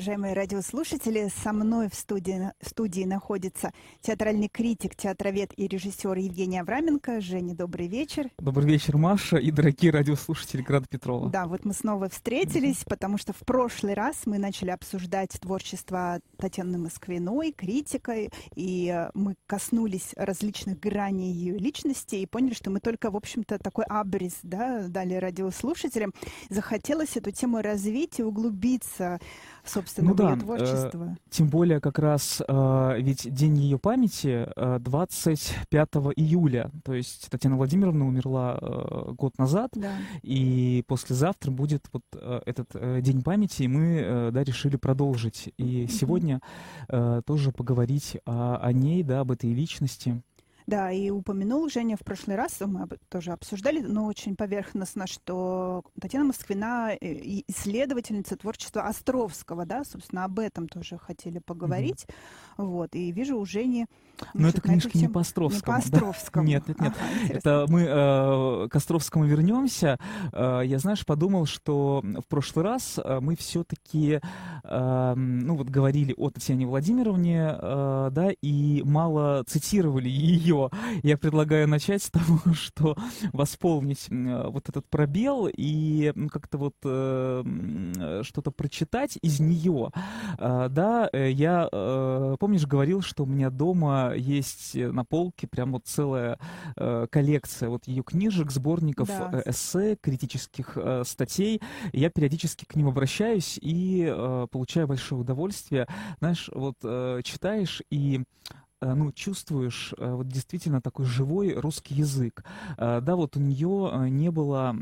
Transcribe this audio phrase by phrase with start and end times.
[0.00, 1.30] уважаемые радиослушатели.
[1.42, 7.20] Со мной в студии, в студии находится театральный критик, театровед и режиссер Евгений Авраменко.
[7.20, 8.30] Женя, добрый вечер.
[8.38, 11.28] Добрый вечер, Маша и дорогие радиослушатели Града Петрова.
[11.28, 16.78] Да, вот мы снова встретились, потому что в прошлый раз мы начали обсуждать творчество Татьяны
[16.78, 23.16] Москвиной, критикой, и мы коснулись различных граней ее личности и поняли, что мы только, в
[23.16, 26.14] общем-то, такой абрис да, дали радиослушателям.
[26.48, 29.20] Захотелось эту тему развить и углубиться
[29.64, 31.04] собственно, ну, да, ее творчество.
[31.04, 37.28] Э, тем более как раз э, ведь день ее памяти э, 25 июля, то есть
[37.30, 39.92] Татьяна Владимировна умерла э, год назад, да.
[40.22, 45.52] и послезавтра будет вот э, этот э, день памяти, и мы э, да, решили продолжить.
[45.56, 45.88] И mm-hmm.
[45.90, 46.40] сегодня
[46.88, 50.22] э, тоже поговорить о, о ней, да, об этой личности.
[50.70, 56.26] Да, и упомянул Женя в прошлый раз, мы тоже обсуждали, но очень поверхностно, что Татьяна
[56.26, 62.06] Москвина э, исследовательница творчества Островского, да, собственно, об этом тоже хотели поговорить.
[62.06, 62.66] Mm-hmm.
[62.66, 63.86] Вот, и вижу у Жени...
[64.34, 65.78] Но это книжки не по Островскому.
[65.78, 66.46] Не по Островскому.
[66.46, 66.52] Да?
[66.52, 66.94] Нет, нет, нет.
[66.94, 69.98] Ага, это мы э, к Островскому вернемся.
[70.32, 74.20] Э, я, знаешь, подумал, что в прошлый раз э, мы все-таки,
[74.62, 80.59] э, ну вот, говорили о Татьяне Владимировне, э, да, и мало цитировали ее
[81.02, 82.96] я предлагаю начать с того, что
[83.32, 89.90] восполнить вот этот пробел и как-то вот э, что-то прочитать из нее.
[90.38, 95.72] А, да, э, я, э, помнишь, говорил, что у меня дома есть на полке прям
[95.72, 96.38] вот целая
[96.76, 99.42] э, коллекция вот ее книжек, сборников да.
[99.46, 101.60] эссе, критических статей.
[101.92, 104.12] Я периодически к ним обращаюсь и
[104.50, 105.86] получаю большое удовольствие.
[106.18, 106.76] Знаешь, вот
[107.24, 112.44] читаешь и Э, ну, чувствуешь э, вот действительно такой живой русский язык.
[112.78, 114.76] Э, да, вот у нее не было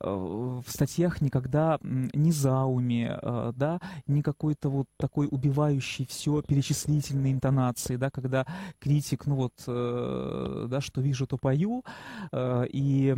[0.00, 3.18] в статьях никогда ни зауми,
[3.56, 8.46] да, ни какой-то вот такой убивающий все перечислительной интонации, да, когда
[8.78, 11.84] критик, ну вот, да, что вижу, то пою,
[12.32, 13.14] и,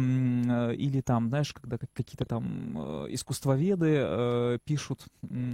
[0.79, 2.79] или там, знаешь, когда какие-то там
[3.13, 5.07] искусствоведы пишут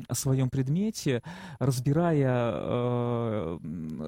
[0.08, 1.22] о своем предмете,
[1.58, 3.56] разбирая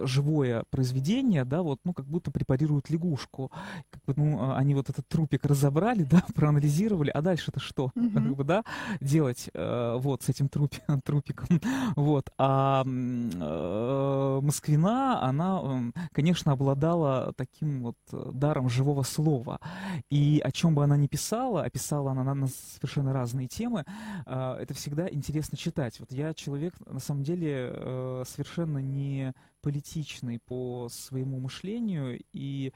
[0.07, 3.51] живое произведение, да, вот, ну, как будто препарируют лягушку.
[3.91, 7.91] Как бы, ну, а, они вот этот трупик разобрали, да, проанализировали, а дальше-то что?
[7.95, 8.13] Mm-hmm.
[8.15, 8.65] Как бы, да,
[9.01, 11.61] делать э, вот с этим трупи, трупиком.
[11.97, 12.31] Вот.
[12.39, 19.61] А э, Москвина, она, э, конечно, обладала таким вот даром живого слова.
[20.11, 23.85] И о чем бы она ни писала, а писала она на, на совершенно разные темы,
[24.27, 25.99] э, это всегда интересно читать.
[26.01, 32.73] Вот я человек, на самом деле, э, совершенно не политичный по своему мышлению и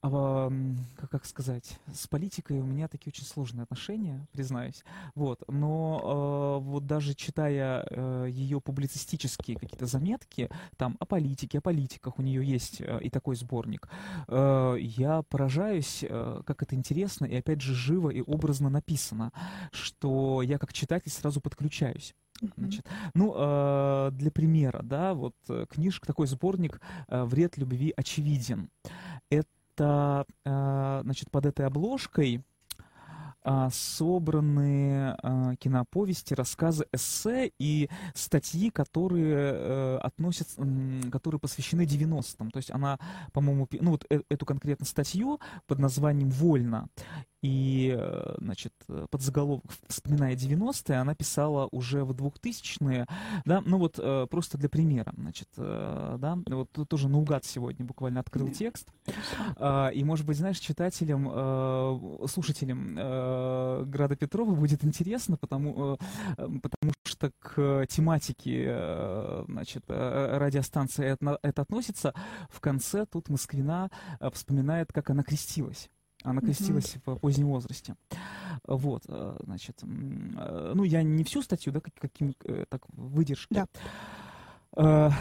[0.00, 0.52] а,
[0.96, 4.84] как, как сказать, с политикой у меня такие очень сложные отношения, признаюсь.
[5.14, 5.42] Вот.
[5.48, 12.18] Но э, вот даже читая э, ее публицистические какие-то заметки, там о политике, о политиках,
[12.18, 13.88] у нее есть э, и такой сборник,
[14.28, 19.32] э, я поражаюсь, э, как это интересно и опять же живо и образно написано,
[19.72, 22.14] что я как читатель сразу подключаюсь.
[22.56, 28.70] Значит, ну, э, для примера, да, вот э, книжка, такой сборник э, «Вред любви очевиден».
[29.28, 29.48] Это,
[29.80, 32.42] э, значит, под этой обложкой
[33.50, 40.60] а, собраны а, киноповести, рассказы, эссе и статьи, которые э, относятся,
[41.10, 42.50] которые посвящены 90-м.
[42.50, 42.98] То есть она,
[43.32, 46.88] по-моему, ну вот э, эту конкретно статью под названием «Вольно»
[47.42, 48.72] И, э, значит,
[49.10, 53.06] под заголовок «Вспоминая 90-е» она писала уже в 2000-е,
[53.44, 53.98] да, ну вот
[54.30, 58.88] просто для примера, значит, да, вот тоже наугад сегодня буквально открыл текст,
[59.56, 61.28] а, и, может быть, знаешь, читателям,
[62.28, 65.98] слушателям э, Града Петрова будет интересно, потому,
[66.36, 72.14] э, потому что к тематике э, значит, э, радиостанции это, это относится.
[72.50, 75.88] В конце тут Москвина э, вспоминает, как она крестилась.
[76.30, 77.16] Она крестилась mm-hmm.
[77.16, 77.94] в позднем возрасте.
[78.66, 82.34] Вот, э, значит, ну, я не всю статью, да, каким,
[82.68, 83.64] так, выдержки.
[84.74, 85.12] Да.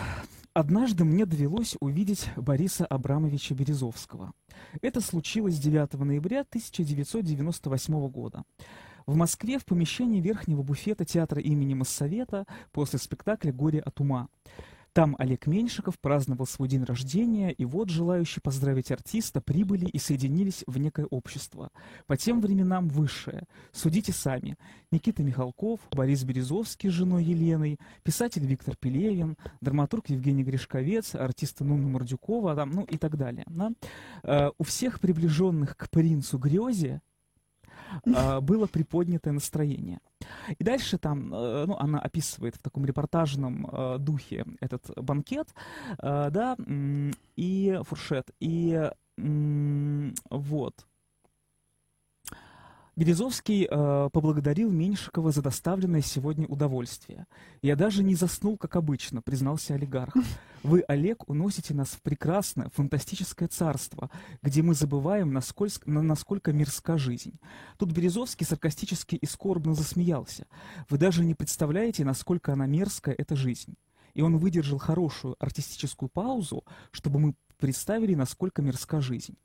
[0.58, 4.34] Однажды мне довелось увидеть Бориса Абрамовича Березовского.
[4.82, 8.44] Это случилось 9 ноября 1998 года.
[9.06, 14.30] В Москве в помещении верхнего буфета театра имени Моссовета после спектакля «Горе от ума».
[14.98, 20.64] Там Олег Меньшиков праздновал свой день рождения, и вот желающие поздравить артиста прибыли и соединились
[20.66, 21.70] в некое общество.
[22.08, 23.44] По тем временам высшее.
[23.72, 24.58] Судите сами.
[24.90, 31.90] Никита Михалков, Борис Березовский с женой Еленой, писатель Виктор Пелевин, драматург Евгений Гришковец, артисты Нуна
[31.90, 33.46] Мордюкова, там, ну и так далее.
[33.46, 33.74] Да?
[34.24, 37.17] Uh, у всех приближенных к принцу Грезе э,
[38.06, 40.00] было приподнятое настроение.
[40.58, 45.50] И дальше там, э, ну, она описывает в таком репортажном э, духе этот банкет,
[46.00, 46.58] э, да,
[47.36, 48.90] и фуршет, и
[50.30, 50.87] вот.
[52.98, 57.28] Березовский э, поблагодарил Меньшикова за доставленное сегодня удовольствие.
[57.62, 60.16] «Я даже не заснул, как обычно»,— признался олигарх.
[60.64, 64.10] «Вы, Олег, уносите нас в прекрасное, фантастическое царство,
[64.42, 67.40] где мы забываем, насколько, насколько мирска жизнь».
[67.78, 70.48] Тут Березовский саркастически и скорбно засмеялся.
[70.90, 73.76] «Вы даже не представляете, насколько она мерзкая, эта жизнь».
[74.16, 79.38] И он выдержал хорошую артистическую паузу, чтобы мы представили, насколько мирска жизнь.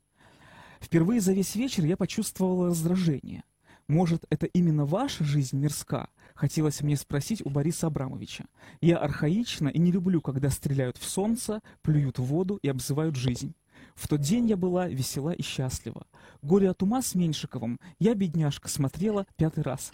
[0.83, 3.45] Впервые за весь вечер я почувствовала раздражение.
[3.87, 6.09] Может, это именно ваша жизнь мирска?
[6.35, 8.45] Хотелось мне спросить у Бориса Абрамовича.
[8.81, 13.53] Я архаична и не люблю, когда стреляют в солнце, плюют в воду и обзывают жизнь.
[13.95, 16.05] В тот день я была весела и счастлива.
[16.41, 19.89] Горе от ума с Меньшиковым я, бедняжка, смотрела пятый раз.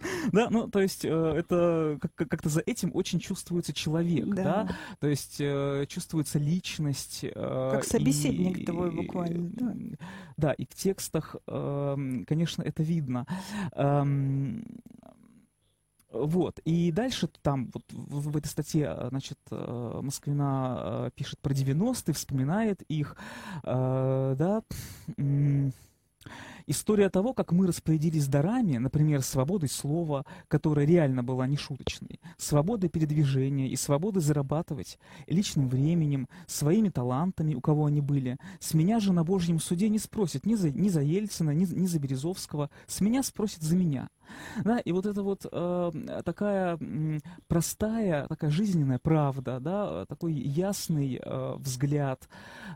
[0.32, 4.68] Да, ну, то есть э, это как-то за этим очень чувствуется человек, да,
[4.98, 7.20] то есть э, чувствуется личность.
[7.24, 9.96] Э, как собеседник твой буквально,
[10.36, 10.52] да.
[10.52, 13.26] И в текстах, эм, конечно, это видно.
[13.72, 14.64] Эм,
[16.10, 16.58] вот.
[16.64, 23.16] И дальше там, вот в, в этой статье, значит, Москвина пишет про 90-е, вспоминает их,
[23.62, 24.62] да,
[26.70, 33.66] История того, как мы распорядились дарами, например, свободой слова, которая реально была нешуточной, свободой передвижения
[33.66, 34.96] и свободой зарабатывать,
[35.26, 39.98] личным временем, своими талантами, у кого они были, с меня же на Божьем суде не
[39.98, 44.08] спросят ни за, ни за Ельцина, ни, ни за Березовского, с меня спросят за меня.
[44.64, 45.90] Да, и вот это вот э,
[46.24, 46.78] такая
[47.48, 52.28] простая, такая жизненная правда, да, такой ясный э, взгляд,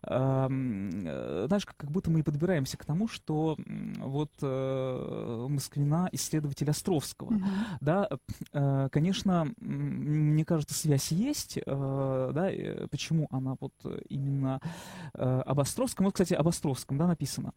[0.03, 3.56] э, знаешь, как, как будто мы и подбираемся к тому, что
[3.99, 7.43] вот э, Москвина исследователь Островского, mm-hmm.
[7.81, 8.09] да,
[8.53, 12.51] э, конечно, мне кажется, связь есть, э, да,
[12.91, 13.75] почему она вот
[14.09, 14.61] именно
[15.15, 17.53] э, об Островском, вот, кстати, об Островском, да, написано.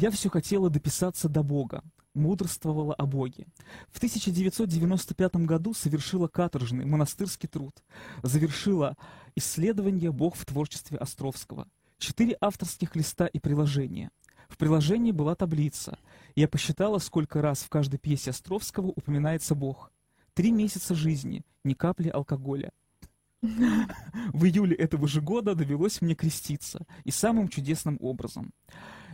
[0.00, 1.82] Я все хотела дописаться до Бога,
[2.14, 3.48] мудрствовала о Боге.
[3.90, 7.74] В 1995 году совершила каторжный монастырский труд,
[8.22, 8.96] завершила
[9.34, 11.66] исследование «Бог в творчестве Островского».
[11.98, 14.12] Четыре авторских листа и приложения.
[14.48, 15.98] В приложении была таблица.
[16.36, 19.90] Я посчитала, сколько раз в каждой пьесе Островского упоминается Бог.
[20.32, 22.70] Три месяца жизни, ни капли алкоголя.
[23.42, 28.52] В июле этого же года довелось мне креститься, и самым чудесным образом–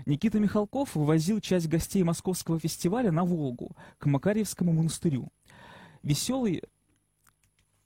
[0.06, 5.29] Никита Михалков вывозил часть гостей московского фестиваля на Волгу, к Макарьевскому монастырю.
[6.02, 6.62] Веселый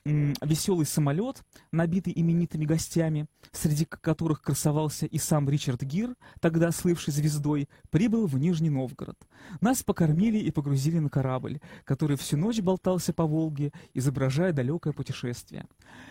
[0.09, 7.69] веселый самолет, набитый именитыми гостями, среди которых красовался и сам Ричард Гир, тогда слывший звездой,
[7.91, 9.19] прибыл в Нижний Новгород.
[9.61, 15.67] Нас покормили и погрузили на корабль, который всю ночь болтался по Волге, изображая далекое путешествие.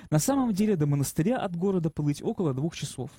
[0.09, 3.11] На самом деле до монастыря от города плыть около двух часов.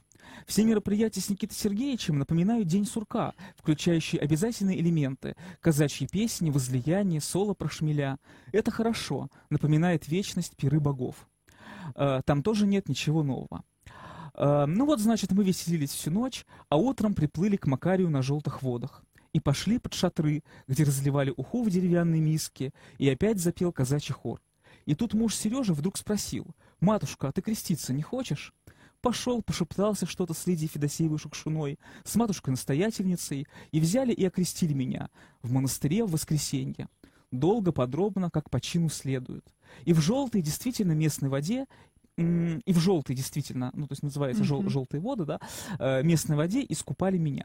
[0.46, 7.54] Все мероприятия с Никитой Сергеевичем напоминают День сурка, включающий обязательные элементы– казачьи песни, возлияние, соло
[7.54, 8.18] про шмеля.
[8.52, 11.28] Это хорошо, напоминает вечность пиры богов.
[11.94, 13.64] Э, там тоже нет ничего нового.
[14.34, 18.62] Э, ну вот, значит, мы веселились всю ночь, а утром приплыли к Макарию на желтых
[18.62, 24.14] водах и пошли под шатры, где разливали уху в деревянной миске, и опять запел казачий
[24.14, 24.40] хор.
[24.86, 26.46] И тут муж Сережа вдруг спросил,
[26.80, 28.54] «Матушка, а ты креститься не хочешь?»
[29.00, 35.08] Пошел, пошептался что-то с Лидией Федосеевой Шукшуной, с матушкой-настоятельницей, и взяли и окрестили меня
[35.42, 36.88] в монастыре в воскресенье.
[37.30, 39.44] Долго, подробно, как по чину следует.
[39.84, 41.66] И в желтой, действительно, местной воде
[42.16, 44.68] и в желтой действительно, ну, то есть называется mm-hmm.
[44.68, 45.40] желтые воды, да,
[45.78, 47.44] э, местной воде искупали меня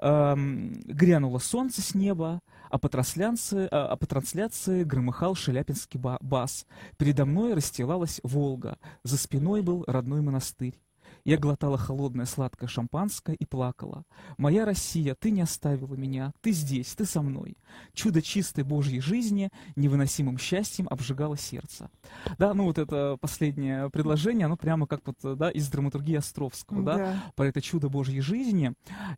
[0.00, 2.40] грянуло солнце с неба,
[2.70, 6.66] а по трансляции, а, а по трансляции громыхал шеляпинский бас.
[6.96, 10.78] Передо мной расстилалась Волга, за спиной был родной монастырь.
[11.24, 14.04] Я глотала холодное сладкое шампанское и плакала.
[14.38, 17.56] «Моя Россия, ты не оставила меня, ты здесь, ты со мной».
[17.94, 21.90] Чудо чистой Божьей жизни невыносимым счастьем обжигало сердце.
[22.38, 26.96] Да, ну вот это последнее предложение, оно прямо как вот, да, из драматургии Островского, да,
[26.96, 28.72] да про это чудо Божьей жизни.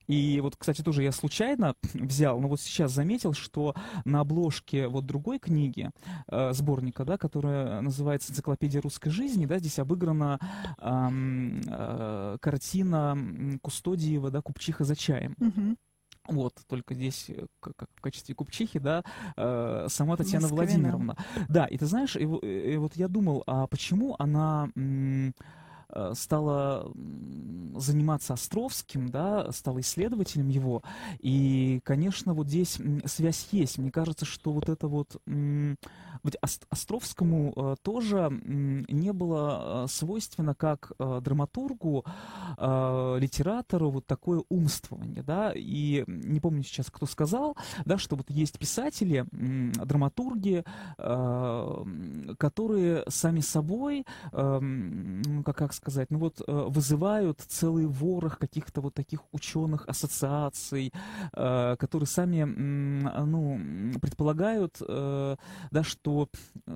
[0.07, 5.07] И вот, кстати, тоже я случайно взял, но вот сейчас заметил, что на обложке вот
[5.07, 5.91] другой книги,
[6.29, 10.39] э, сборника, да, которая называется «Энциклопедия русской жизни», да, здесь обыграна
[10.79, 13.17] э, э, картина
[13.63, 15.37] Кустодиева, да, «Купчиха за чаем».
[15.39, 15.77] Угу.
[16.29, 19.03] Вот, только здесь э, как, в качестве купчихи, да,
[19.37, 20.65] э, сама Татьяна Москвина.
[20.65, 21.17] Владимировна.
[21.49, 24.71] Да, и ты знаешь, и, и вот я думал, а почему она...
[24.77, 25.35] М-
[26.15, 26.93] стала
[27.75, 30.83] заниматься Островским, да, стала исследователем его,
[31.21, 33.79] и, конечно, вот здесь связь есть.
[33.79, 35.21] Мне кажется, что вот это вот...
[36.25, 36.37] Ведь
[36.71, 42.05] Островскому э, тоже не было свойственно как драматургу,
[42.59, 48.59] литератору вот такое умствование, да, и не помню сейчас, кто сказал, да, что вот есть
[48.59, 50.65] писатели, драматурги,
[52.39, 54.61] которые сами собой, э,
[55.45, 60.93] как, как сказать, ну вот э, вызывают целый ворох каких-то вот таких ученых ассоциаций,
[61.33, 63.61] э, которые сами, ну,
[64.01, 65.37] предполагают, э,
[65.71, 66.29] да, что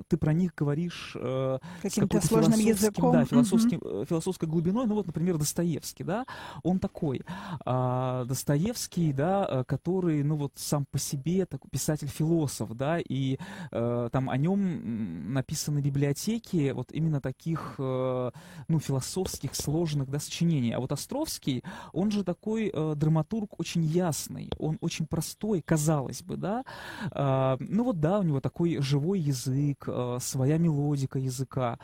[0.09, 4.07] ты про них говоришь э, каким-то сложным языком, да, философским, mm-hmm.
[4.07, 6.27] философской глубиной, ну вот, например, Достоевский, да,
[6.65, 7.23] он такой,
[7.65, 13.39] а, Достоевский, да, э, который, ну вот сам по себе такой писатель-философ, да, и
[13.71, 18.31] э, там о нем написаны библиотеки вот именно таких, э,
[18.69, 20.73] ну, философских, сложных, да, сочинений.
[20.73, 21.63] А вот Островский,
[21.93, 26.65] он же такой э, драматург очень ясный, он очень простой, казалось бы, да.
[27.13, 31.79] Э, ну вот да, у него такой живой язык, э, своя мелодика языка.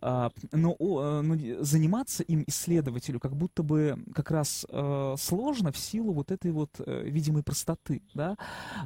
[0.00, 5.78] Э, но, э, но заниматься им исследователю как будто бы как раз э, сложно в
[5.78, 8.36] силу вот этой вот э, видимой простоты, да.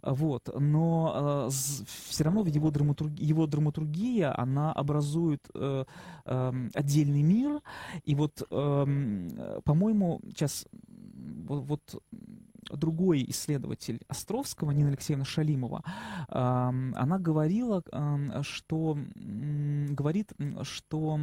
[0.03, 0.49] Вот.
[0.59, 5.85] Но э, все равно его драматургии, его драматургия, она образует э,
[6.25, 7.56] э, отдельный мир.
[8.05, 12.03] И вот, э, по-моему, сейчас вот, вот
[12.71, 20.33] другой исследователь Островского, Нина Алексеевна Шалимова, э, она говорила, э, что э, говорит,
[20.63, 21.21] что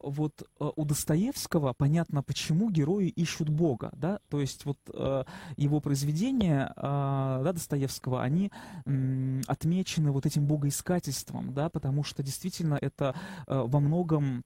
[0.00, 5.24] вот э, у Достоевского понятно, почему герои ищут Бога, да, то есть вот э,
[5.56, 6.80] его произведения, э,
[7.44, 8.50] да, Достоевского, они
[9.46, 13.14] отмечены вот этим богоискательством, да, потому что действительно это
[13.46, 14.44] во многом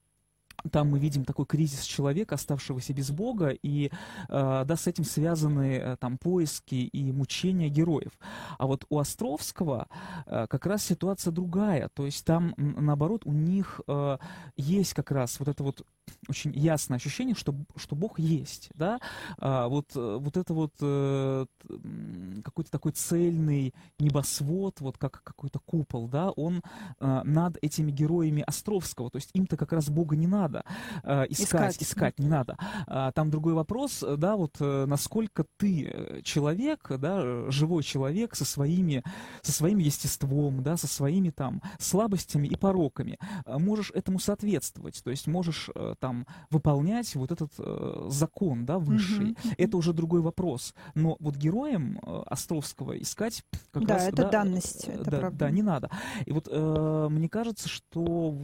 [0.71, 5.77] там мы видим такой кризис человека, оставшегося без Бога, и э, да, с этим связаны
[5.77, 8.11] э, там поиски и мучения героев.
[8.57, 9.87] А вот у Островского
[10.25, 13.81] э, как раз ситуация другая, то есть там наоборот у них
[14.55, 15.85] есть как раз вот это вот
[16.29, 18.99] очень ясное ощущение, что, что Бог есть, да,
[19.37, 21.45] а, вот, э, вот это вот э,
[22.43, 26.61] какой-то такой цельный небосвод, вот как какой-то купол, да, он
[26.99, 30.63] э, над этими героями Островского, то есть им-то как раз Бога не надо
[31.03, 32.57] э, искать, искать, искать не надо.
[32.87, 38.45] А, там другой вопрос, да, вот э, насколько ты э, человек, да, живой человек со
[38.45, 39.03] своими,
[39.41, 45.27] со своим естеством, да, со своими там слабостями и пороками, можешь этому соответствовать, то есть
[45.27, 49.31] можешь там выполнять вот этот э, закон, да, высший.
[49.31, 49.55] Mm-hmm.
[49.57, 50.73] Это уже другой вопрос.
[50.95, 54.07] Но вот героям э, Островского искать как да, раз...
[54.07, 55.37] Это да, данность, это да, правда.
[55.37, 55.89] да, не надо.
[56.25, 58.35] И вот э, мне кажется, что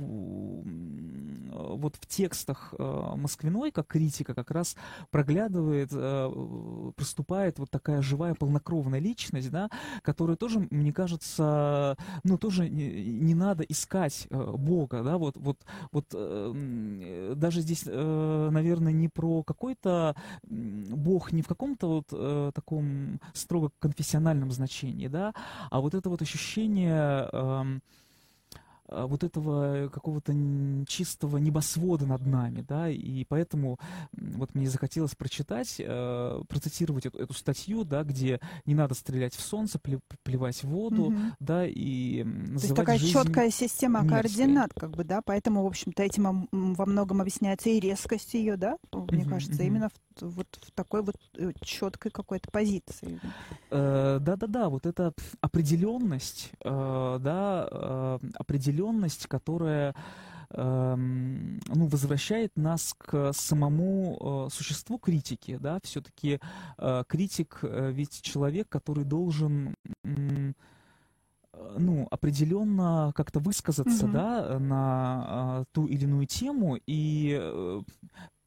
[1.51, 4.75] вот в текстах э, Москвиной, как критика, как раз
[5.11, 9.69] проглядывает, э, проступает вот такая живая, полнокровная личность, да,
[10.01, 12.89] которая тоже, мне кажется, ну, тоже не,
[13.19, 15.57] не надо искать э, Бога, да, вот, вот,
[15.91, 22.51] вот э, даже здесь, э, наверное, не про какой-то Бог, не в каком-то вот э,
[22.53, 25.33] таком строго конфессиональном значении, да,
[25.69, 27.81] а вот это вот ощущение эм,
[28.91, 30.33] вот этого какого-то
[30.87, 33.79] чистого небосвода над нами, да, и поэтому
[34.13, 39.41] вот мне захотелось прочитать, э, процитировать эту, эту статью, да, где не надо стрелять в
[39.41, 39.79] солнце,
[40.23, 41.15] плевать в воду, угу.
[41.39, 44.21] да, и То есть такая жизнь четкая система мерзкой.
[44.21, 48.77] координат, как бы, да, поэтому, в общем-то, этим во многом объясняется и резкость ее, да,
[48.91, 49.67] мне угу, кажется, угу.
[49.67, 53.19] именно в, вот в такой вот э, четкой какой-то позиции.
[53.69, 59.93] Э, да-да-да, вот эта определенность, э, да, э, определенность определенность, которая
[60.51, 66.39] эм, ну, возвращает нас к самому э, существу критики, да, все-таки
[66.77, 69.75] э, критик э, ведь человек, который должен
[71.77, 74.11] ну, определенно как-то высказаться, mm-hmm.
[74.11, 77.81] да, на ту или иную тему, и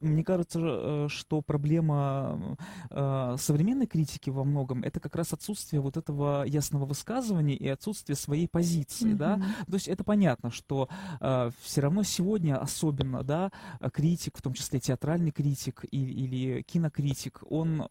[0.03, 2.57] мне кажется, э, что проблема
[2.91, 8.17] э, современной критики во многом это как раз отсутствие вот этого ясного высказывания и отсутствие
[8.17, 9.17] своей позиции, mm-hmm.
[9.17, 9.37] да.
[9.67, 10.89] То есть это понятно, что
[11.21, 13.51] э, все равно сегодня особенно, да,
[13.93, 17.87] критик, в том числе театральный критик и, или кинокритик, он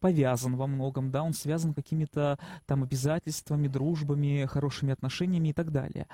[0.00, 6.06] повязан во многом, да, он связан какими-то там обязательствами, дружбами, хорошими отношениями и так далее.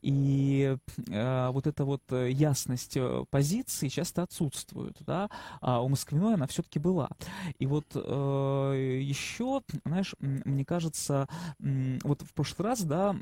[0.00, 2.98] И вот эта вот ясность
[3.30, 5.28] позиции часто отсутствует отсутствуют, да,
[5.60, 7.10] а у Москвиной она все-таки была.
[7.58, 11.26] И вот э, еще, знаешь, мне кажется,
[11.58, 13.14] вот в прошлый раз, да,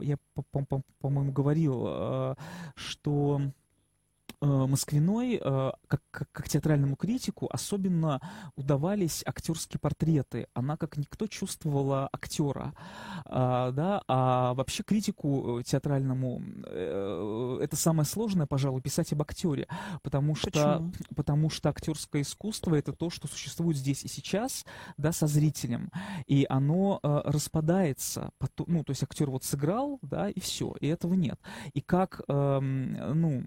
[0.00, 0.16] я,
[1.00, 2.34] по-моему, говорил, э,
[2.74, 3.40] что
[4.40, 8.20] Москвиной, как, как, как театральному критику, особенно
[8.56, 10.48] удавались актерские портреты.
[10.54, 12.74] Она как никто чувствовала актера.
[13.24, 14.02] Да?
[14.08, 16.42] А вообще критику театральному
[17.60, 19.66] это самое сложное, пожалуй, писать об актере.
[20.02, 20.92] Потому что, Почему?
[21.14, 24.64] потому что актерское искусство это то, что существует здесь и сейчас,
[24.96, 25.90] да, со зрителем.
[26.26, 28.30] И оно э, распадается.
[28.66, 31.40] Ну, то есть актер вот сыграл, да, и все, и этого нет.
[31.74, 33.44] И как, э, ну,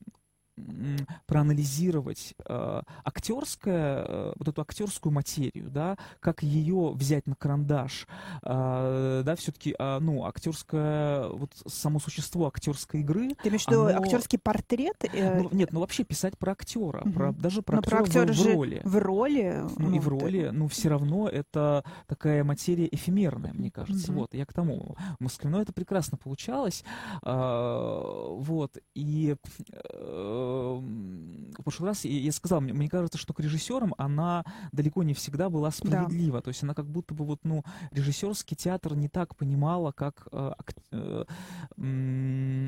[1.25, 8.07] проанализировать э, актерское, э, вот эту актерскую материю, да, как ее взять на карандаш,
[8.43, 13.35] э, да, все-таки, э, ну, актерское, вот само существо актерской игры.
[13.41, 15.03] Ты имеешь в виду актерский портрет?
[15.13, 15.41] Э...
[15.41, 17.11] Ну, нет, ну вообще писать про актера, угу.
[17.11, 18.81] про, даже про Но актера, про актера в, в роли.
[18.83, 19.63] В роли.
[19.77, 20.51] Ну, ну и в роли, ты...
[20.51, 24.11] ну все равно это такая материя эфемерная, мне кажется.
[24.11, 24.19] Угу.
[24.21, 24.95] Вот, я к тому.
[25.19, 26.83] Москвино это прекрасно получалось,
[27.23, 29.35] э, вот, и
[29.71, 30.40] э,
[30.81, 35.49] в прошлый раз я сказал, мне, мне кажется, что к режиссерам она далеко не всегда
[35.49, 36.39] была справедлива.
[36.39, 36.41] Да.
[36.41, 40.51] То есть она как будто бы вот, ну, режиссерский театр не так понимала, как э,
[40.57, 41.25] ак, э,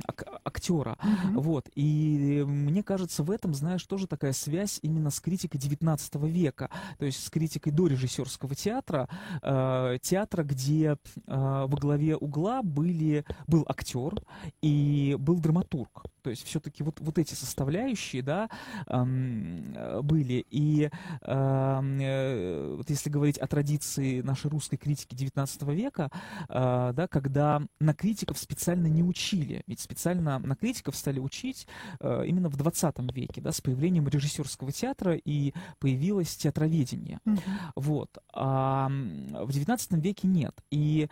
[0.07, 0.97] ак, актера.
[1.01, 1.41] Угу.
[1.41, 1.69] Вот.
[1.75, 6.69] И мне кажется, в этом, знаешь, тоже такая связь именно с критикой 19 века.
[6.97, 9.09] То есть с критикой до режиссерского театра.
[9.41, 14.21] Э, театра, где э, во главе угла были, был актер
[14.61, 16.05] и был драматург.
[16.23, 18.49] То есть все-таки вот, вот эти составляющие, да,
[18.87, 20.45] э, были.
[20.49, 20.89] И
[21.21, 26.09] э, вот если говорить о традиции нашей русской критики XIX века,
[26.49, 31.67] э, да, когда на критиков специально не учили, ведь специально на критиков стали учить
[31.99, 37.19] э, именно в XX веке, да, с появлением режиссерского театра и появилось театроведение.
[37.25, 37.39] Mm-hmm.
[37.75, 38.17] Вот.
[38.33, 40.55] А в XIX веке нет.
[40.71, 41.09] И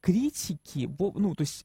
[0.00, 1.64] критики, ну, то есть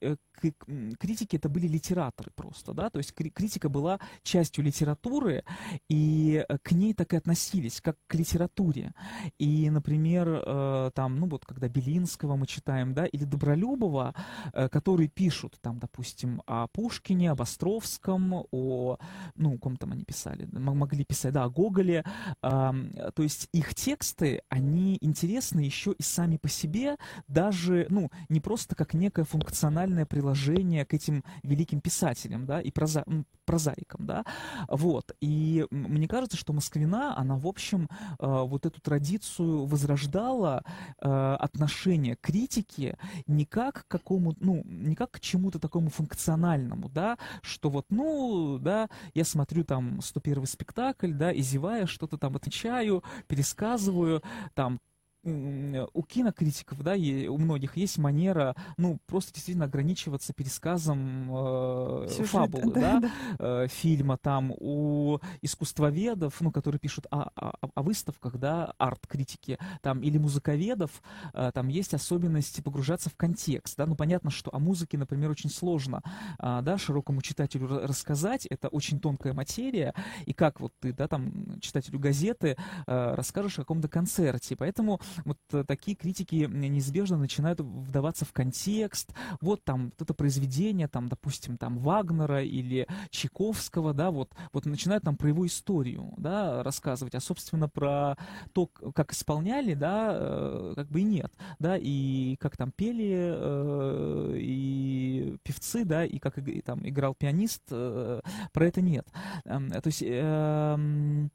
[0.99, 5.43] критики это были литераторы просто, да, то есть критика была частью литературы,
[5.89, 8.93] и э, к ней так и относились, как к литературе.
[9.39, 14.13] И, например, э, там, ну вот, когда Белинского мы читаем, да, или Добролюбова,
[14.53, 18.97] э, которые пишут, там, допустим, о Пушкине, об Островском, о,
[19.35, 22.03] ну, ком там они писали, могли писать, да, о Гоголе,
[22.41, 22.73] то
[23.17, 28.93] есть их тексты, они интересны еще и сами по себе, даже, ну, не просто как
[28.93, 33.05] некое функциональное приложение к этим великим писателям, да, и проза,
[33.45, 34.25] прозаикам, да,
[34.67, 35.15] вот.
[35.21, 37.87] И мне кажется, что Москвина, она, в общем,
[38.19, 40.63] э, вот эту традицию возрождала
[41.01, 42.97] э, отношение к критике
[43.27, 48.57] не как к какому, ну, не как к чему-то такому функциональному, да, что вот, ну,
[48.59, 54.21] да, я смотрю там 101 спектакль, да, и зевая что-то там отвечаю, пересказываю,
[54.53, 54.79] там,
[55.25, 62.29] у кинокритиков, да, и у многих есть манера, ну, просто действительно ограничиваться пересказом э, Сюжет,
[62.29, 63.63] фабулы, да, да, да.
[63.63, 70.01] Э, фильма, там, у искусствоведов, ну, которые пишут о, о, о выставках, да, арт-критики, там,
[70.01, 71.01] или музыковедов,
[71.33, 75.49] э, там есть особенности погружаться в контекст, да, ну, понятно, что о музыке, например, очень
[75.49, 76.03] сложно,
[76.39, 81.59] э, да, широкому читателю рассказать, это очень тонкая материя, и как вот ты, да, там,
[81.61, 88.25] читателю газеты э, расскажешь о каком-то концерте, поэтому вот э, такие критики неизбежно начинают вдаваться
[88.25, 89.13] в контекст.
[89.41, 95.03] Вот там вот это произведение, там, допустим, там Вагнера или Чайковского, да, вот, вот начинают
[95.03, 98.17] там про его историю, да, рассказывать, а, собственно, про
[98.53, 104.37] то, как исполняли, да, э, как бы и нет, да, и как там пели, э,
[104.39, 108.21] и певцы, да, и как и, там играл пианист, про
[108.65, 109.07] это нет.
[109.45, 111.31] Эм, то есть, эм,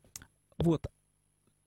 [0.58, 0.86] вот,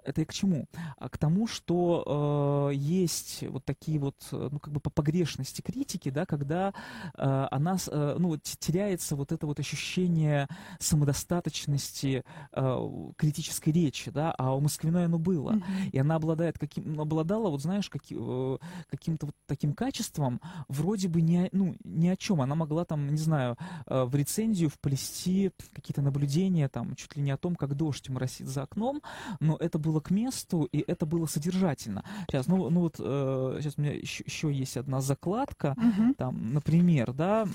[0.05, 0.67] это и к чему?
[0.97, 6.09] А к тому, что э, есть вот такие вот, ну, как бы по погрешности критики,
[6.09, 6.73] да, когда
[7.17, 10.47] э, она, э, ну, теряется вот это вот ощущение
[10.79, 15.51] самодостаточности э, критической речи, да, а у Москвиной оно было.
[15.51, 15.89] Mm-hmm.
[15.91, 18.57] И она обладает каким, обладала, вот знаешь, каки, э,
[18.89, 22.41] каким-то вот таким качеством, вроде бы не, ну, ни о чем.
[22.41, 27.31] Она могла там, не знаю, э, в рецензию вплести какие-то наблюдения, там, чуть ли не
[27.31, 29.01] о том, как дождь моросит за окном,
[29.39, 32.03] но это было было к месту, и это было содержательно.
[32.27, 36.13] Сейчас, ну, ну вот, э, сейчас у меня еще, еще есть одна закладка, угу.
[36.17, 37.47] там, например, да,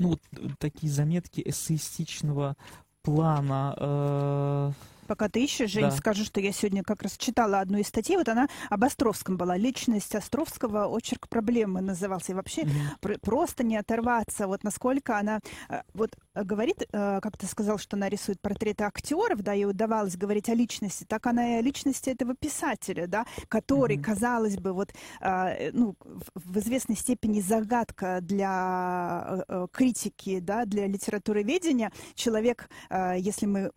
[0.00, 0.20] ну вот
[0.58, 2.56] такие заметки эссеистичного
[3.02, 3.74] плана.
[3.76, 4.72] Э,
[5.08, 5.90] Пока ты ищешь, Жень, да.
[5.90, 9.56] скажу, что я сегодня как раз читала одну из статей, вот она об Островском была.
[9.56, 12.32] Личность Островского, очерк проблемы назывался.
[12.32, 12.98] И вообще mm-hmm.
[13.00, 15.40] пр- просто не оторваться, вот насколько она...
[15.70, 16.10] Э, вот
[16.44, 20.54] говорит, э, как ты сказал, что она рисует портреты актеров, да, ей удавалось говорить о
[20.54, 24.02] личности, так она и о личности этого писателя, да, который, mm-hmm.
[24.02, 25.94] казалось бы, вот, э, ну,
[26.34, 31.92] в известной степени загадка для критики, да, для литературоведения.
[32.14, 33.70] Человек, если мы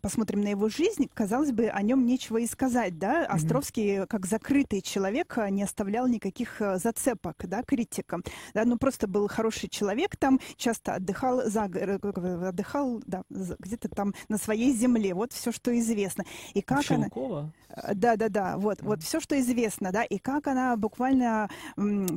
[0.00, 3.22] посмотрим на его жизнь, казалось бы, о нем нечего и сказать, да.
[3.22, 3.26] Mm-hmm.
[3.26, 8.22] Островский, как закрытый человек, не оставлял никаких зацепок, да, критикам,
[8.54, 14.38] да, ну, просто был хороший человек там, часто отдыхал за отдыхал да, где-то там на
[14.38, 15.14] своей земле.
[15.14, 16.24] Вот все, что известно.
[16.54, 17.08] И как она...
[17.76, 18.56] Э, да, да, да.
[18.56, 21.48] Вот, вот все, что известно, да, и как она буквально,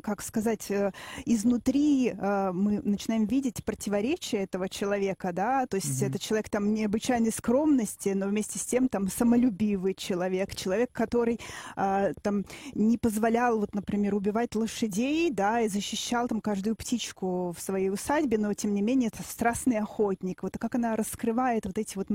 [0.03, 0.91] как сказать, э,
[1.25, 6.07] изнутри э, мы начинаем видеть противоречие этого человека, да, то есть mm-hmm.
[6.07, 11.39] это человек там необычайной скромности, но вместе с тем там самолюбивый человек, человек, который
[11.75, 17.89] там не позволял, вот, например, убивать лошадей, да, и защищал там каждую птичку в своей
[17.89, 19.23] усадьбе, но тем не менее это
[19.59, 20.43] страстный охотник.
[20.43, 22.09] Вот как она раскрывает вот эти вот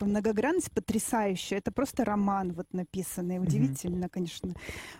[0.00, 1.58] многогранность потрясающая.
[1.58, 3.38] Это просто роман вот написанный.
[3.38, 4.10] Удивительно, mm-hmm.
[4.10, 4.54] конечно.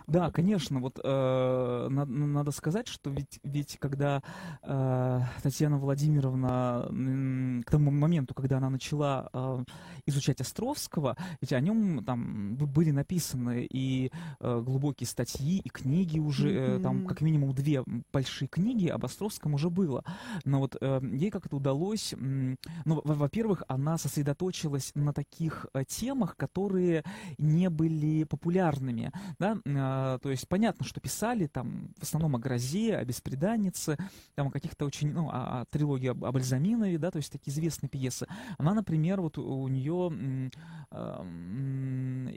[0.07, 0.79] Да, конечно.
[0.79, 4.21] Вот э, надо, надо сказать, что ведь, ведь когда
[4.63, 9.63] э, Татьяна Владимировна э, к тому моменту, когда она начала э,
[10.05, 16.49] изучать Островского, ведь о нем там были написаны и э, глубокие статьи, и книги уже,
[16.49, 16.79] mm-hmm.
[16.79, 20.03] э, там как минимум две большие книги об Островском уже было.
[20.45, 22.57] Но вот э, ей как-то удалось, ну,
[23.03, 27.03] во-первых, она сосредоточилась на таких э, темах, которые
[27.37, 32.97] не были популярными, да, э, то есть понятно, что писали там в основном о грозе,
[32.97, 33.97] о беспреданнице,
[34.35, 37.53] там о каких-то очень, ну, о, о трилогии об, об Альзаминове, да, то есть такие
[37.53, 38.27] известные пьесы.
[38.57, 40.49] Она, например, вот у нее
[40.91, 42.31] э,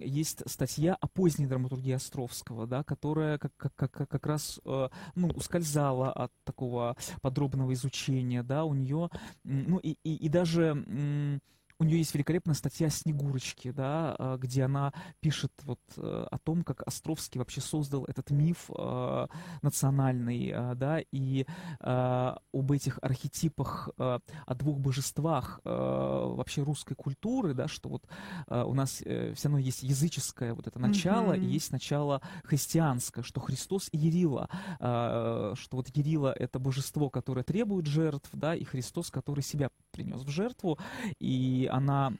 [0.00, 5.28] есть статья о поздней драматургии Островского, да, которая как, как, как, как раз, э, ну,
[5.28, 9.10] ускользала от такого подробного изучения, да, у нее,
[9.44, 10.84] ну и, и, и даже
[11.80, 16.38] у нее есть великолепная статья о Снегурочке, да, а, где она пишет вот э, о
[16.38, 19.26] том, как Островский вообще создал этот миф э,
[19.62, 21.46] национальный, э, да, и
[21.80, 28.06] э, об этих архетипах, э, о двух божествах э, вообще русской культуры, да, что вот
[28.48, 31.44] э, у нас э, все равно есть языческое вот это начало, mm-hmm.
[31.46, 37.42] и есть начало христианское, что Христос и Ярила, э, что вот Ярила это божество, которое
[37.42, 40.78] требует жертв, да, и Христос, который себя принес в жертву,
[41.18, 42.12] и она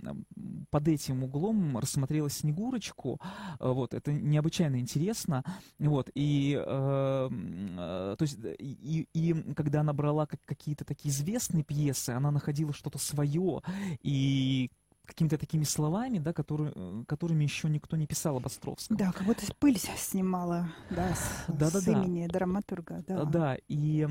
[0.71, 3.21] под этим углом рассмотрела Снегурочку,
[3.59, 5.45] э, вот, это необычайно интересно,
[5.79, 12.11] вот, и, э, э, то есть, и, и когда она брала какие-то такие известные пьесы,
[12.11, 13.63] она находила что-то свое,
[14.03, 14.71] и
[15.11, 18.97] какими-то такими словами, да, которые, э, которыми еще никто не писал об Островском.
[18.97, 21.93] Да, как будто пыль снимала, да, с, да, с да.
[21.93, 23.05] имени драматурга.
[23.09, 24.09] Да, да и Э,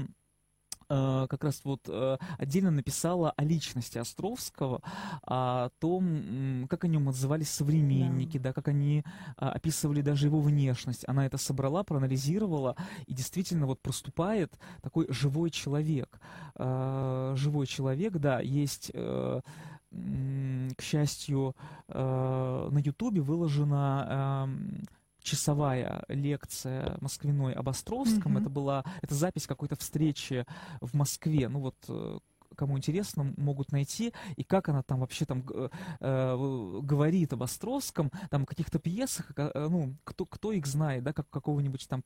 [0.89, 4.81] как раз вот э, отдельно написала о личности Островского,
[5.23, 9.03] о том, как о нем отзывались современники, да, да как они
[9.37, 11.03] а, описывали даже его внешность.
[11.07, 12.75] Она это собрала, проанализировала,
[13.05, 16.19] и действительно вот проступает такой живой человек.
[16.55, 21.55] Э, живой человек, да, есть к счастью,
[21.87, 24.87] на Ютубе выложена эм,
[25.29, 28.37] часовая лекция Москвиной об Островском.
[28.37, 28.41] Mm-hmm.
[28.41, 30.45] Это была это запись какой-то встречи
[30.81, 31.47] в Москве.
[31.49, 32.19] Ну вот э,
[32.55, 38.11] кому интересно, могут найти, и как она там вообще там э, э говорит об Островском,
[38.29, 42.03] там каких-то пьесах, э, ну, кто, кто их знает, да, как какого-нибудь там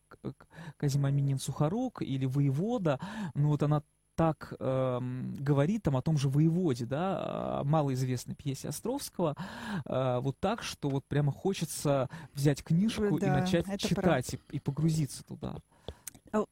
[0.77, 2.99] Казимаминин Сухорук или Воевода,
[3.35, 3.83] ну вот она
[4.15, 4.99] так э,
[5.39, 9.35] говорит там о том же воеводе, да, малоизвестной пьесе Островского,
[9.85, 14.59] э, вот так, что вот прямо хочется взять книжку да, и начать читать и, и
[14.59, 15.55] погрузиться туда.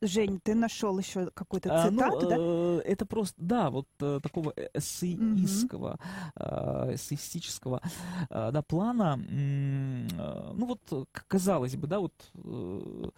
[0.01, 2.35] Жень, ты нашел еще какую-то цитату, а, ну, да?
[2.37, 5.97] Э, это просто, да, вот э, такого эссеистского,
[6.35, 7.81] э, эссеистического
[8.29, 9.19] э, да, плана.
[9.19, 13.09] Э, ну вот, казалось бы, да, вот э,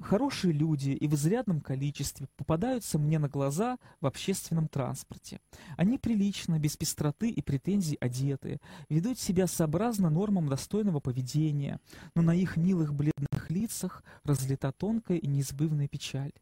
[0.00, 5.40] Хорошие люди и в изрядном количестве попадаются мне на глаза в общественном транспорте.
[5.76, 11.80] Они прилично, без пестроты и претензий одеты, ведут себя сообразно нормам достойного поведения,
[12.14, 16.32] но на их милых бледных лицах разлита тонкая и неизбывная печаль.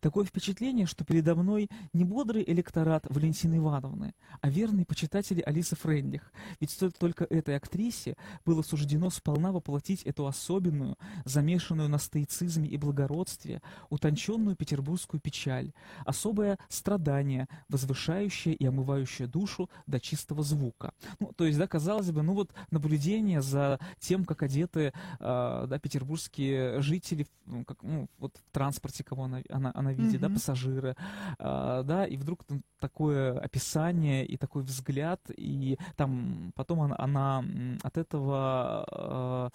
[0.00, 6.32] Такое впечатление, что передо мной не бодрый электорат Валентины Ивановны, а верные почитатели Алисы Фрейндлих.
[6.60, 13.62] Ведь только этой актрисе было суждено сполна воплотить эту особенную, замешанную на стоицизме и благородстве,
[13.88, 15.72] утонченную петербургскую печаль,
[16.04, 20.92] особое страдание, возвышающее и омывающее душу до чистого звука.
[21.18, 25.78] Ну, то есть, да, казалось бы, ну вот наблюдение за тем, как одеты э, да,
[25.78, 30.28] петербургские жители, ну, как, ну, вот в транспорте, кого она, она она, она видит, mm-hmm.
[30.28, 30.96] да, пассажиры,
[31.38, 37.44] э, да, и вдруг там такое описание и такой взгляд, и там потом она, она
[37.82, 39.50] от этого, э,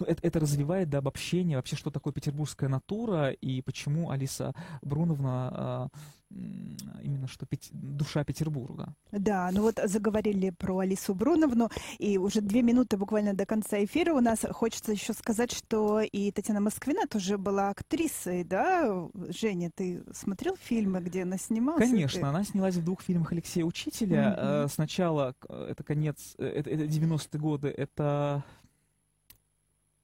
[0.00, 5.90] ну, это, это развивает до обобщения вообще, что такое петербургская натура и почему Алиса Бруновна
[5.92, 5.98] э,
[7.02, 7.68] именно что Пет...
[7.72, 8.94] душа Петербурга.
[9.12, 14.14] Да, ну вот заговорили про Алису Бруновну, и уже две минуты буквально до конца эфира
[14.14, 19.08] у нас хочется еще сказать, что и Татьяна Москвина тоже была актрисой, да?
[19.28, 21.88] Женя, ты смотрел фильмы, где она снималась?
[21.88, 22.26] Конечно, ты...
[22.26, 24.36] она снялась в двух фильмах Алексея Учителя.
[24.38, 24.68] Mm-hmm.
[24.68, 28.44] Сначала, это конец, э, это, это 90-е годы, это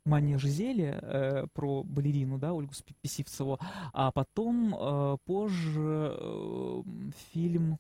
[0.05, 3.59] «Мания Жизели» э, про балерину, да, Ольгу Писивцеву,
[3.93, 6.83] а потом э, позже э,
[7.33, 7.79] фильм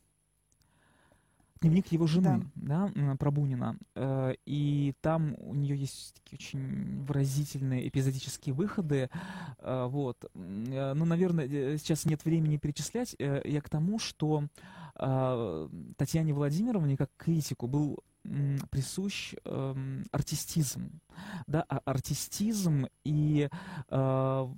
[1.61, 3.77] дневник его жены, да, да про Бунина.
[3.95, 9.11] Э, и там у нее есть такие очень выразительные эпизодические выходы.
[9.59, 10.25] Э, вот.
[10.35, 13.15] Э, ну, наверное, сейчас нет времени перечислять.
[13.19, 14.45] Я к тому, что
[15.97, 18.01] Татьяне Владимировне, как критику, был
[18.71, 21.01] присущ э, артистизм,
[21.47, 23.49] да, а артистизм и,
[23.89, 24.49] э,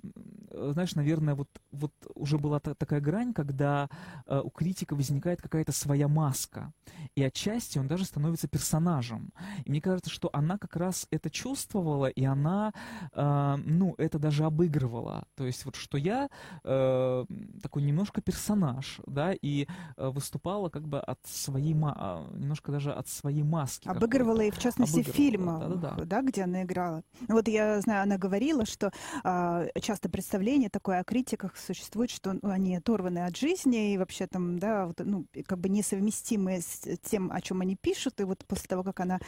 [0.51, 3.89] знаешь, наверное, вот, вот уже была та, такая грань, когда
[4.25, 6.73] э, у критика возникает какая-то своя маска,
[7.15, 9.31] и отчасти он даже становится персонажем.
[9.65, 12.73] И мне кажется, что она как раз это чувствовала, и она,
[13.13, 15.23] э, ну, это даже обыгрывала.
[15.35, 16.29] То есть вот что я
[16.63, 17.25] э,
[17.61, 23.07] такой немножко персонаж, да, и э, выступала как бы от своей, а, немножко даже от
[23.07, 23.87] своей маски.
[23.87, 26.05] Обыгрывала и в частности фильма, да, да, да.
[26.05, 27.03] да, где она играла.
[27.27, 28.91] Ну вот я знаю, она говорила, что
[29.23, 34.27] а, часто представление такое о критиках существует, что ну, они оторваны от жизни и вообще
[34.27, 38.19] там, да, вот, ну, как бы несовместимые с тем, о чем они пишут.
[38.19, 39.19] И вот после того, как она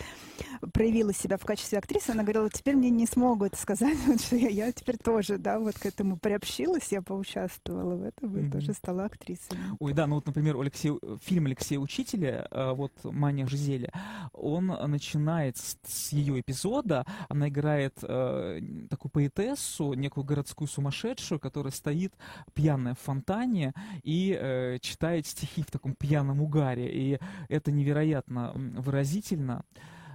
[0.74, 4.72] проявила себя в качестве актрисы, она говорила, теперь мне не смогут сказать, что я, я
[4.72, 8.52] теперь тоже, да, вот к этому приобщилась, я поучаствовала в этом и mm-hmm.
[8.52, 9.58] тоже стала актрисой.
[9.80, 13.92] Ой, да, ну вот, например, Алексей, фильм Алексея Учителя, а, вот «Мания Жизели»,
[14.34, 21.72] он начинает с, с ее эпизода, она играет э, такую поэтессу, некую городскую сумасшедшую, которая
[21.72, 22.14] стоит
[22.54, 23.74] пьяная в фонтане
[24.04, 26.90] и э, читает стихи в таком пьяном угаре.
[26.92, 29.64] И это невероятно выразительно,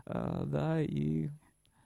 [0.07, 1.31] э, да, и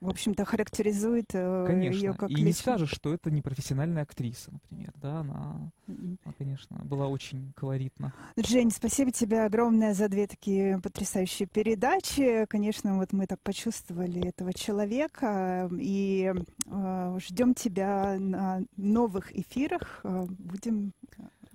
[0.04, 1.96] в общем-то, характеризует э, конечно.
[1.96, 2.58] ее как И личность.
[2.58, 4.92] не скажешь, что это не профессиональная актриса, например.
[5.00, 8.12] Да, она, она, конечно, была очень колоритна.
[8.36, 12.44] Жень, спасибо тебе огромное за две такие потрясающие передачи.
[12.50, 15.70] Конечно, вот мы так почувствовали этого человека.
[15.80, 16.32] И
[16.66, 20.00] э, ждем тебя на новых эфирах.
[20.04, 20.92] Э, будем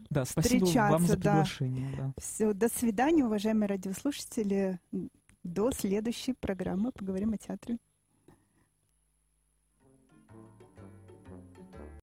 [0.09, 1.91] да, спасибо вам за приглашение.
[1.95, 2.03] Да.
[2.03, 2.13] Да.
[2.17, 4.79] Все, до свидания, уважаемые радиослушатели.
[5.43, 7.77] До следующей программы «Поговорим о театре».